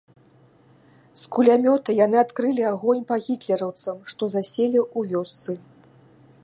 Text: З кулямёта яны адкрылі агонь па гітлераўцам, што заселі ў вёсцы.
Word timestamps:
З 1.19 1.27
кулямёта 1.35 1.95
яны 2.05 2.17
адкрылі 2.23 2.63
агонь 2.71 3.05
па 3.11 3.15
гітлераўцам, 3.27 3.97
што 4.13 4.23
заселі 4.37 4.79
ў 4.97 5.13
вёсцы. 5.13 5.51